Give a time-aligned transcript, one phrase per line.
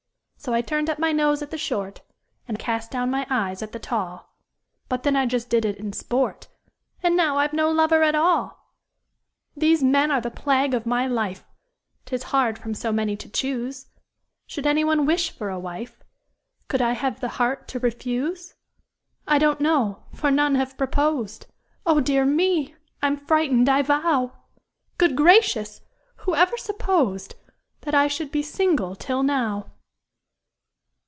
[0.43, 2.01] So I turned up my nose at the short,
[2.47, 4.33] And cast down my eyes at the tall;
[4.89, 6.47] But then I just did it in sport
[7.03, 8.71] And now I've no lover at all!
[9.55, 11.45] These men are the plague of my life:
[12.05, 13.89] 'Tis hard from so many to choose!
[14.47, 16.01] Should any one wish for a wife,
[16.67, 18.55] Could I have the heart to refuse?
[19.27, 21.45] I don't know for none have proposed
[21.85, 22.73] Oh, dear me!
[23.03, 24.31] I'm frightened, I vow!
[24.97, 25.81] Good gracious!
[26.15, 27.35] who ever supposed
[27.81, 29.67] That I should be single till now?